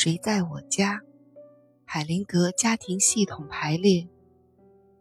[0.00, 1.02] 谁在我家？
[1.84, 4.06] 海灵格家庭系统排列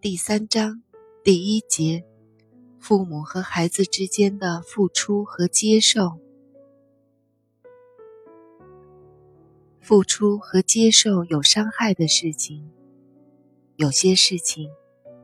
[0.02, 0.82] 第三章
[1.24, 2.04] 第一节：
[2.80, 6.18] 父母和孩子之间的付出和接受。
[9.80, 12.68] 付出和接受有伤害的事情，
[13.76, 14.68] 有些事情，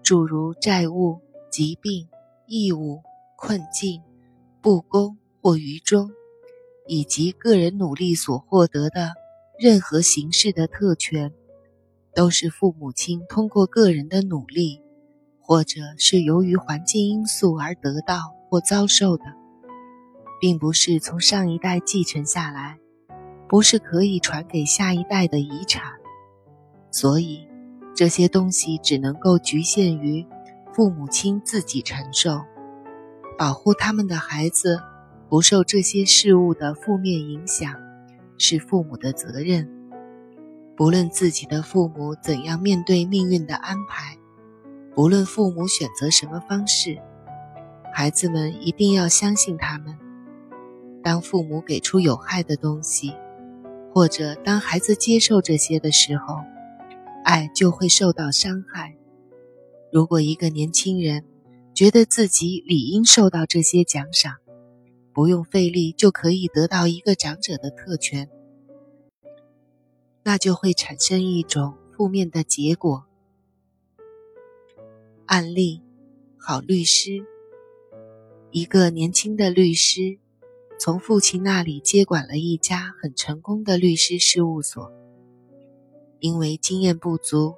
[0.03, 2.07] 诸如债务、疾病、
[2.45, 3.01] 义务、
[3.35, 4.03] 困境、
[4.61, 6.11] 不公或愚忠，
[6.85, 9.22] 以及个人努力所获得的。
[9.63, 11.31] 任何形式的特权，
[12.13, 14.81] 都是父母亲通过个人的努力，
[15.39, 19.23] 或者是由于环境因素而得到或遭受的，
[20.41, 22.77] 并不是从上一代继承下来，
[23.47, 25.93] 不是可以传给下一代的遗产。
[26.91, 27.47] 所以，
[27.95, 30.27] 这些东西只能够局限于
[30.73, 32.41] 父母亲自己承受，
[33.37, 34.81] 保护他们的孩子
[35.29, 37.73] 不受这些事物的负面影响。
[38.45, 39.69] 是父母的责任。
[40.75, 44.17] 不论自己的父母怎样面对命运的安排，
[44.93, 46.99] 不论父母选择什么方式，
[47.93, 49.97] 孩子们一定要相信他们。
[51.01, 53.13] 当父母给出有害的东西，
[53.93, 56.41] 或者当孩子接受这些的时候，
[57.23, 58.97] 爱就会受到伤害。
[59.89, 61.23] 如果一个年轻人
[61.73, 64.33] 觉得自己理应受到这些奖赏，
[65.13, 68.29] 不用费力就可以得到一个长者的特权，
[70.23, 73.05] 那就会产生一种负面的结果。
[75.27, 75.83] 案例：
[76.37, 77.25] 好律师，
[78.49, 80.17] 一个年轻的律师
[80.79, 84.91] 从父亲那里接管了一家很成功的律师事务所，
[86.19, 87.55] 因为经验不足，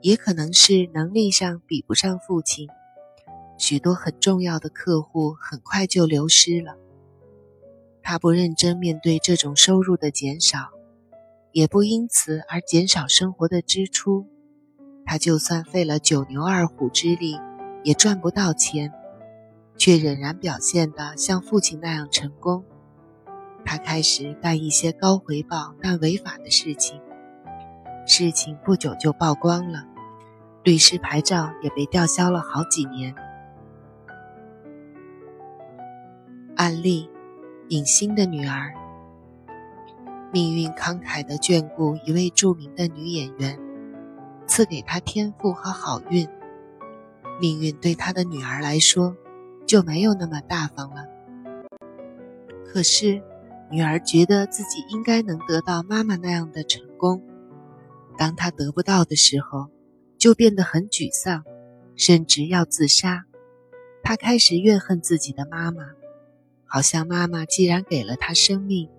[0.00, 2.68] 也可能是能力上比不上父亲，
[3.58, 6.78] 许多很重要的客户很快就流失了。
[8.06, 10.68] 他不认真面对这种收入的减少，
[11.52, 14.26] 也不因此而减少生活的支出。
[15.06, 17.40] 他就算费了九牛二虎之力，
[17.82, 18.92] 也赚不到钱，
[19.78, 22.62] 却仍然表现得像父亲那样成功。
[23.64, 27.00] 他开始干一些高回报但违法的事情，
[28.06, 29.86] 事情不久就曝光了，
[30.62, 33.14] 律师牌照也被吊销了好几年。
[36.56, 37.08] 案例。
[37.68, 38.74] 影星的女儿，
[40.30, 43.58] 命运慷慨地眷顾一位著名的女演员，
[44.46, 46.28] 赐给她天赋和好运。
[47.40, 49.16] 命运对她的女儿来说
[49.66, 51.06] 就没有那么大方了。
[52.66, 53.22] 可是，
[53.70, 57.22] 女儿觉得自己应该能得到妈妈那样的成功。
[58.18, 59.70] 当她得不到的时候，
[60.18, 61.42] 就变得很沮丧，
[61.96, 63.24] 甚至要自杀。
[64.02, 65.92] 她开始怨恨自己的妈妈。
[66.74, 68.90] 好像妈妈既然给了他生命，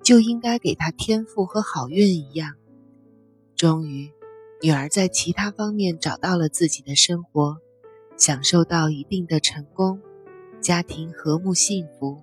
[0.00, 2.54] 就应该给他天赋和好运一样。
[3.56, 4.12] 终于，
[4.62, 7.56] 女儿在其他方面找到了自己的生活，
[8.16, 10.00] 享受到一定的成功，
[10.60, 12.22] 家庭和睦幸福，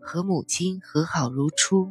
[0.00, 1.88] 和母亲和好如初。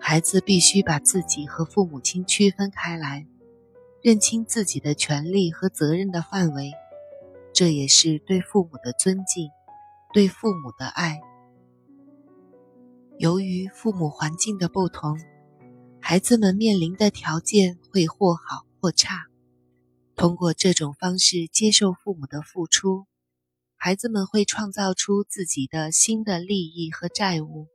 [0.00, 3.28] 孩子必须把自己和父母亲区分开来，
[4.02, 6.72] 认清自己的权利和责任的范围，
[7.52, 9.48] 这也是对父母的尊敬。
[10.12, 11.22] 对父母的爱，
[13.18, 15.18] 由于父母环境的不同，
[16.02, 19.28] 孩子们面临的条件会或好或差。
[20.14, 23.06] 通过这种方式接受父母的付出，
[23.74, 27.68] 孩子们会创造出自己的新的利益和债务。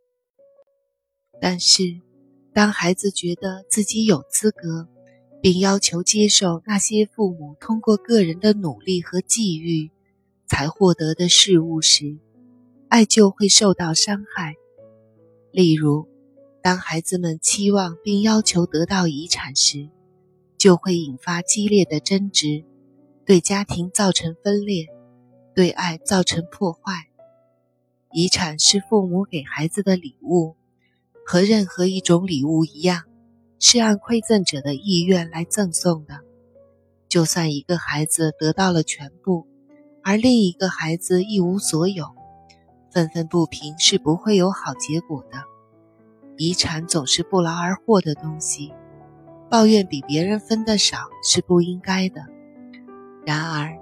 [1.41, 2.01] 但是，
[2.53, 4.87] 当孩子觉得自己有资格，
[5.41, 9.89] 并要求接受那些父母通过个人的努力和际遇
[10.45, 12.19] 才获得的事物时，
[12.89, 14.55] 爱就会受到伤害。
[15.51, 16.07] 例如，
[16.61, 19.89] 当孩子们期望并要求得到遗产时，
[20.57, 22.63] 就会引发激烈的争执，
[23.25, 24.87] 对家庭造成分裂，
[25.53, 27.09] 对爱造成破坏。
[28.11, 30.55] 遗产是父母给孩子的礼物，
[31.25, 33.03] 和任何一种礼物一样，
[33.59, 36.21] 是按馈赠者的意愿来赠送的。
[37.09, 39.47] 就算一个孩子得到了全部，
[40.03, 42.16] 而另一个孩子一无所有。
[42.91, 45.43] 愤愤不平是不会有好结果的。
[46.37, 48.73] 遗产总是不劳而获的东西，
[49.49, 52.25] 抱怨比别人分的少是不应该的。
[53.25, 53.75] 然而，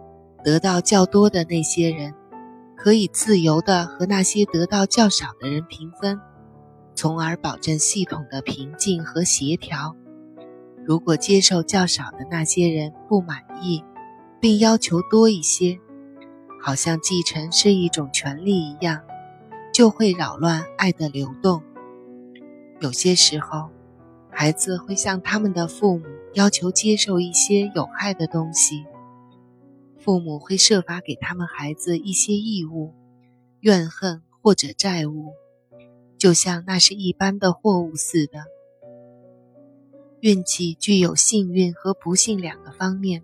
[0.43, 2.13] 得到较多的那些人，
[2.75, 6.19] 可以自由地和那些得到较少的人平分，
[6.95, 9.95] 从而保证系统的平静和协调。
[10.85, 13.83] 如果接受较少的那些人不满意，
[14.39, 15.79] 并要求多一些，
[16.65, 19.03] 好像继承是一种权利一样，
[19.71, 21.61] 就会扰乱爱的流动。
[22.79, 23.69] 有些时候，
[24.31, 28.83] 孩子会向他们的父母要求接受一些有害的东西，
[29.99, 32.95] 父母会设法给他们孩子一些义务、
[33.59, 35.33] 怨恨或者债务，
[36.17, 38.39] 就像那是一般的货物似的。
[40.19, 43.21] 运气具有幸运和不幸两个方面，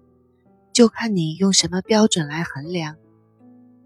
[0.72, 2.98] 就看你用什么标准来衡量。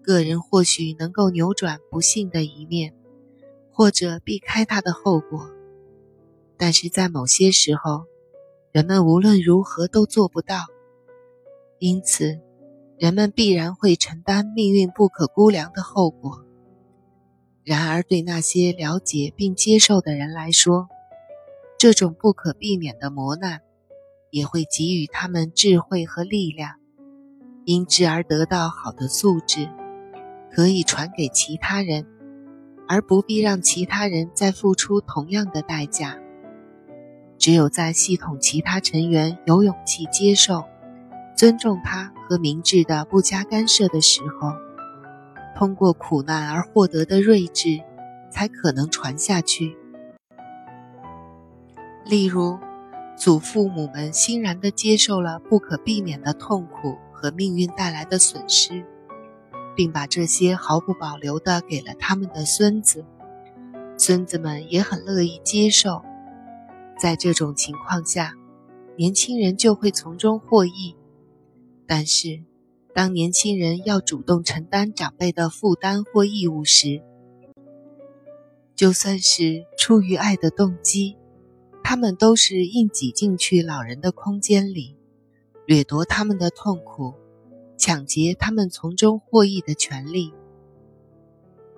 [0.06, 2.94] 个人或许能够扭转不幸的一面，
[3.72, 5.50] 或者避开它的后果，
[6.58, 8.06] 但是在某些时候，
[8.72, 10.58] 人们无论如何都做不到。
[11.80, 12.40] 因此，
[13.00, 16.46] 人们必然会承担命运不可估量的后果。
[17.64, 20.88] 然而，对那些了解并接受的人来说，
[21.80, 23.62] 这种不可避免的磨难，
[24.30, 26.76] 也会给予他们智慧和力量，
[27.66, 29.68] 因之而得到好的素质。
[30.56, 32.06] 可以传给其他人，
[32.88, 36.18] 而不必让其他人再付出同样的代价。
[37.38, 40.64] 只有在系统其他成员有勇气接受、
[41.36, 44.54] 尊重他和明智的不加干涉的时候，
[45.58, 47.82] 通过苦难而获得的睿智，
[48.32, 49.76] 才可能传下去。
[52.06, 52.58] 例如，
[53.18, 58.86] 祖父母们欣然地接受了不可避免的痛苦和命运带来的损失。
[59.76, 63.06] 并把这些毫不保留地给了他们的孙子，
[63.98, 66.02] 孙子们也很乐意接受。
[66.98, 68.34] 在这种情况下，
[68.98, 70.96] 年轻人就会从中获益。
[71.86, 72.44] 但是，
[72.94, 77.02] 当年轻人要主动承担长辈的负担或义务时，
[78.76, 81.18] 就算是出于爱的动机，
[81.84, 84.96] 他们都是硬挤进去老人的空间里，
[85.66, 87.14] 掠夺他们的痛苦。
[87.86, 90.34] 抢劫他们从中获益的权利。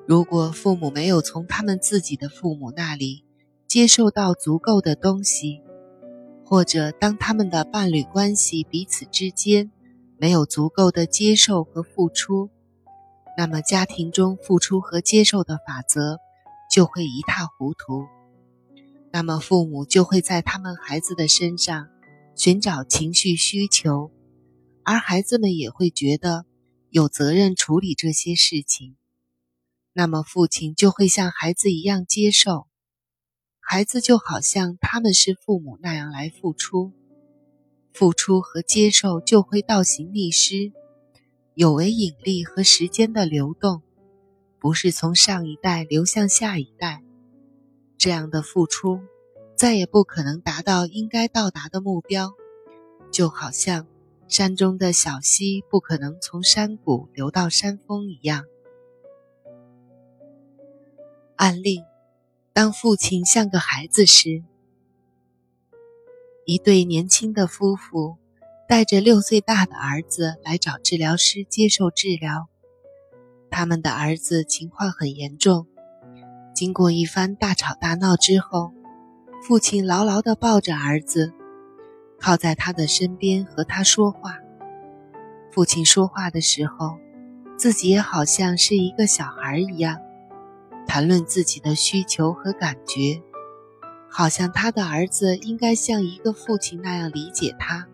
[0.06, 3.26] 如果父母没有从他们自己的父母那里
[3.68, 5.62] 接受到足够的东西，
[6.46, 9.70] 或者当他们的伴侣关系彼此之间
[10.18, 12.50] 没有足够的接受和付出，
[13.38, 16.20] 那么家庭中付出和接受的法则
[16.74, 18.06] 就会一塌糊涂。
[19.12, 21.90] 那么父母就会在他们孩子的身上
[22.34, 24.10] 寻找情绪需求。
[24.90, 26.46] 而孩子们也会觉得
[26.90, 28.96] 有责任处理这些事情，
[29.92, 32.68] 那么父亲就会像孩子一样接受，
[33.60, 36.94] 孩子就好像他们是父母那样来付出，
[37.92, 40.72] 付出和接受就会倒行逆施，
[41.54, 43.82] 有违引力和时间的流动，
[44.58, 47.04] 不是从上一代流向下一代，
[47.98, 49.02] 这样的付出
[49.58, 52.32] 再也不可能达到应该到达的目标，
[53.12, 53.86] 就好像。
[54.28, 58.44] 山中的小溪不可能从山谷流到山峰一样。
[61.38, 61.84] 案例：
[62.52, 64.44] 当父亲像个孩子时，
[66.46, 68.18] 一对年轻的夫妇
[68.68, 72.50] 带着六岁大的儿子来找治疗师接受治疗。
[73.50, 75.68] 他们的儿子情况很严重。
[76.54, 78.74] 经过一番大吵大闹之后，
[79.48, 81.34] 父亲牢牢地抱着儿子。
[82.20, 84.38] 靠在他的身边和他说话。
[85.52, 86.98] 父亲说话的时候，
[87.58, 90.00] 自己也好像是一个小孩一样，
[90.86, 93.22] 谈论自己的需求和感觉，
[94.10, 97.88] 好像他的儿子应该像一个父亲那样理解他，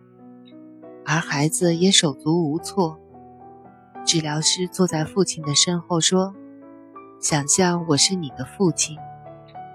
[1.05, 2.99] 而孩子也手足无措。
[4.05, 6.35] 治疗师坐在父亲的身后说
[7.21, 8.97] ：“想象我是你的父亲，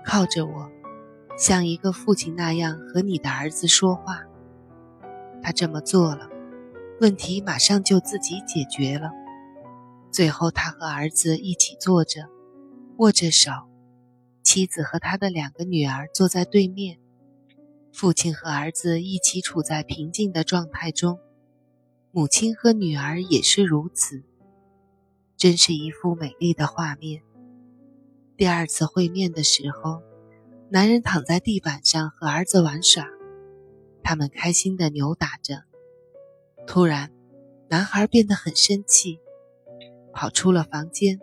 [0.04, 0.70] 靠着我，
[1.38, 4.20] 像一个父亲那样和你的儿子说话。”
[5.48, 6.28] 他这么做了，
[7.00, 9.10] 问题马上就自己解决了。
[10.12, 12.28] 最后，他和儿子一起坐着，
[12.98, 13.50] 握着手，
[14.42, 16.98] 妻子和他的两个女儿坐在对面，
[17.94, 21.18] 父亲和儿子一起处在平静的状态中，
[22.10, 24.22] 母亲和女儿也是如此。
[25.38, 27.22] 真是一幅美丽的画面。
[28.36, 30.02] 第二次会面的时候，
[30.68, 33.06] 男人躺在地板上和儿子玩耍。
[34.08, 35.64] 他们开心地扭打着。
[36.66, 37.12] 突然，
[37.68, 39.20] 男孩变得很生气，
[40.14, 41.20] 跑出了房间。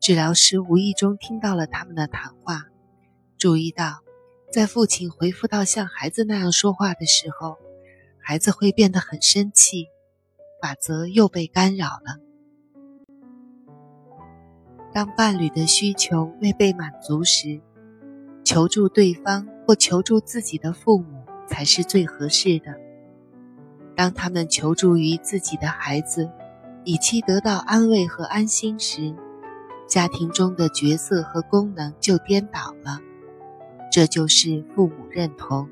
[0.00, 2.66] 治疗师无意中听到了他们的谈话，
[3.38, 4.00] 注意到，
[4.52, 7.56] 在父亲回复到像孩子那样说话的时候，
[8.18, 9.86] 孩子会变得很生气。
[10.60, 12.20] 法则又被干扰了。
[14.92, 17.62] 当伴侣的需求未被满足时，
[18.44, 21.23] 求助对方或求助自己的父母。
[21.46, 22.74] 才是最合适的。
[23.96, 26.30] 当他们求助于自己的孩子，
[26.84, 29.14] 以期得到安慰和安心时，
[29.86, 32.98] 家庭中的角色和功能就颠倒了。
[33.92, 35.68] 这就是父母认同。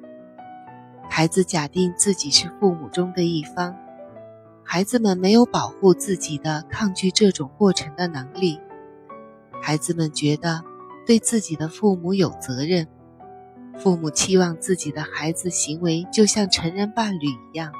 [1.11, 3.76] 孩子假定自己是父母中的一方，
[4.62, 8.61] 孩子们没有保护自己的、抗拒这种过程的能力。
[9.61, 10.62] 孩子们觉得
[11.07, 12.87] 对自己的父母有责任，
[13.79, 17.73] 父母期望自己的孩子行为就像成人伴侣一样。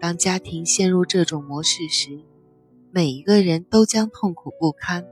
[0.00, 2.20] 当家庭陷入这种模式时，
[2.90, 5.04] 每一个人都将痛苦不堪。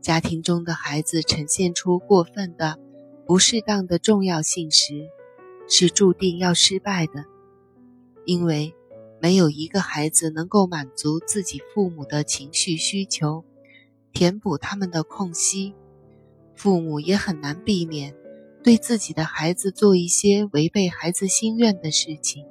[0.00, 2.78] 家庭中的孩子呈现出过分的、
[3.26, 5.08] 不适当的重要性时，
[5.68, 7.26] 是注定要失败的，
[8.24, 8.74] 因为
[9.20, 13.44] 没有一个孩子能够满足自己父母的情绪需求，
[14.12, 15.74] 填补他们的空隙。
[16.56, 18.14] 父母也很难避免
[18.62, 22.44] 对自己的孩子做一些违背孩子心愿的事情。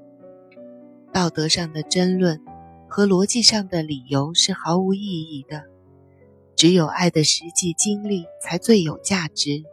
[1.13, 2.41] 道德上的争论
[2.87, 5.63] 和逻辑上的理由是毫无意义的，
[6.55, 9.63] 只有爱的实际经历才最有价值。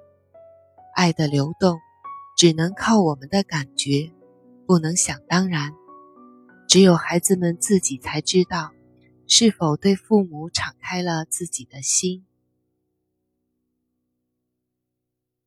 [0.94, 1.78] 爱的流动
[2.36, 4.12] 只能靠我们的感觉，
[4.66, 5.72] 不能想当然。
[6.68, 8.72] 只有孩子们自己才知道，
[9.26, 12.25] 是否对父母敞开了自己的心。